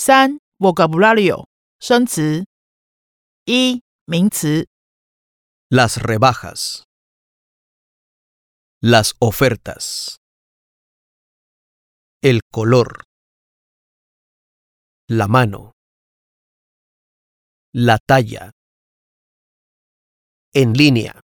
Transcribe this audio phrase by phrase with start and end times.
[0.00, 1.46] 三 vocabulario
[1.78, 2.46] 生词。
[3.48, 4.66] 一名词
[5.70, 6.84] las rebajas,
[8.80, 10.16] las ofertas,
[12.22, 13.04] el color,
[15.08, 15.72] la mano,
[17.72, 18.50] la talla,
[20.52, 21.20] en línea,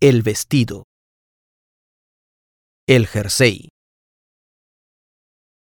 [0.00, 0.84] el vestido,
[2.88, 3.68] el jersey,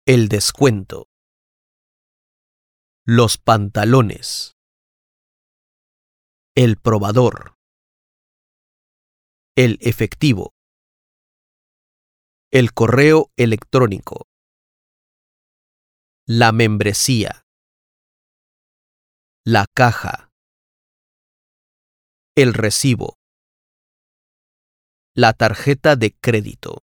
[0.07, 1.09] el descuento,
[3.05, 4.57] los pantalones,
[6.55, 7.55] el probador,
[9.55, 10.55] el efectivo,
[12.52, 14.27] el correo electrónico,
[16.26, 17.45] la membresía,
[19.45, 20.31] la caja,
[22.35, 23.20] el recibo,
[25.13, 26.84] la tarjeta de crédito,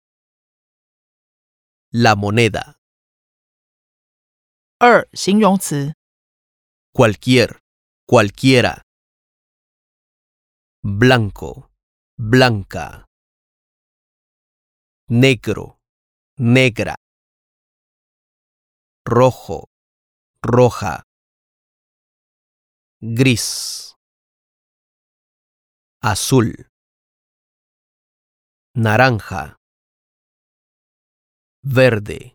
[1.90, 2.81] la moneda,
[4.81, 5.93] 二形容词
[6.97, 7.59] cualquier,
[8.07, 8.81] cualquiera.
[10.81, 11.69] Blanco,
[12.17, 13.05] blanca.
[15.07, 15.77] Negro,
[16.37, 16.95] negra.
[19.05, 19.65] Rojo,
[20.41, 21.03] roja.
[22.99, 23.95] Gris.
[26.01, 26.67] Azul.
[28.73, 29.55] Naranja.
[31.61, 32.33] Verde.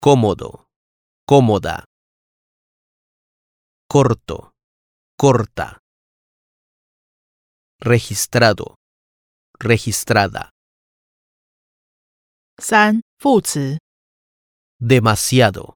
[0.00, 0.66] Cómodo,
[1.26, 1.84] cómoda
[3.90, 4.52] corto,
[5.16, 5.80] corta.
[7.80, 8.76] Registrado,
[9.58, 10.50] registrada.
[12.60, 13.80] 三副词
[14.78, 15.74] Demasiado.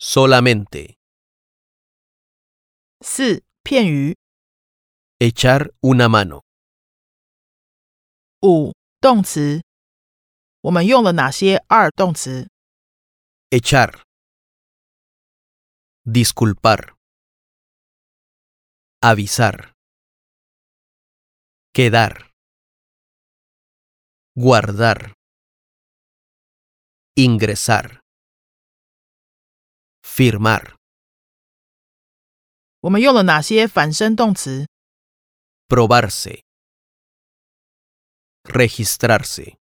[0.00, 0.96] Solamente.
[3.04, 4.16] 四片语
[5.20, 6.42] Echar una mano.
[8.42, 9.62] 五动词。
[10.64, 12.48] 我们用了哪些二动词？
[13.50, 14.02] Echar.
[16.04, 16.94] Disculpar.
[19.00, 19.72] Avisar.
[21.72, 22.30] Quedar.
[24.34, 25.14] Guardar.
[27.14, 28.00] Ingresar.
[30.02, 30.76] Firmar.
[32.80, 34.66] 我们用了哪些反身动词？
[35.68, 36.42] Probarse.
[38.44, 39.56] Registrarse.